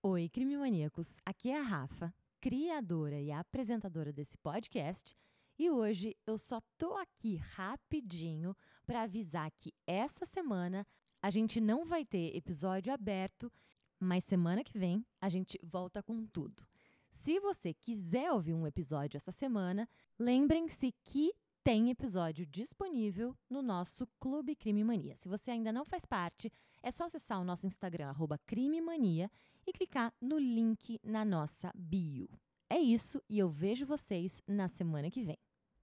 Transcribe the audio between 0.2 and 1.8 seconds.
crime maníacos. Aqui é a